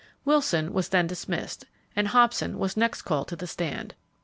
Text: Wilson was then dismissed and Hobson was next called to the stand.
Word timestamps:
Wilson 0.25 0.73
was 0.73 0.89
then 0.89 1.05
dismissed 1.05 1.65
and 1.95 2.07
Hobson 2.07 2.57
was 2.57 2.75
next 2.75 3.03
called 3.03 3.27
to 3.27 3.35
the 3.35 3.45
stand. 3.45 3.93